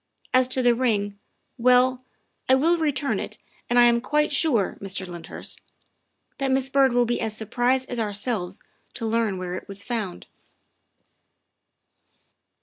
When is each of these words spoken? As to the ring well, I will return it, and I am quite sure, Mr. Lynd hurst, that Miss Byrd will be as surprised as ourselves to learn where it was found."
As 0.33 0.47
to 0.47 0.63
the 0.63 0.73
ring 0.73 1.19
well, 1.59 2.03
I 2.49 2.55
will 2.55 2.79
return 2.79 3.19
it, 3.19 3.37
and 3.69 3.77
I 3.77 3.83
am 3.83 4.01
quite 4.01 4.33
sure, 4.33 4.75
Mr. 4.81 5.05
Lynd 5.07 5.27
hurst, 5.27 5.61
that 6.39 6.49
Miss 6.49 6.71
Byrd 6.71 6.91
will 6.91 7.05
be 7.05 7.21
as 7.21 7.37
surprised 7.37 7.87
as 7.87 7.99
ourselves 7.99 8.63
to 8.95 9.05
learn 9.05 9.37
where 9.37 9.53
it 9.53 9.67
was 9.67 9.83
found." 9.83 10.25